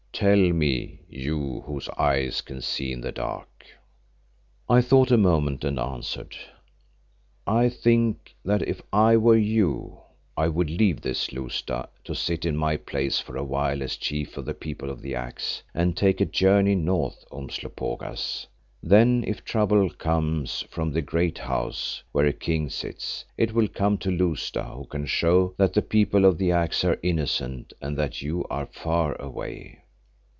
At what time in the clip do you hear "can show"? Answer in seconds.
24.85-25.55